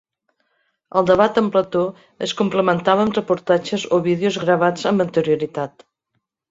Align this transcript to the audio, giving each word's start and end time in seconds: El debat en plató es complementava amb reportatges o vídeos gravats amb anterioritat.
El 1.01 1.05
debat 1.09 1.37
en 1.41 1.51
plató 1.57 1.83
es 2.29 2.35
complementava 2.41 3.05
amb 3.09 3.21
reportatges 3.21 3.87
o 3.99 4.03
vídeos 4.13 4.43
gravats 4.47 4.93
amb 4.95 5.07
anterioritat. 5.09 5.89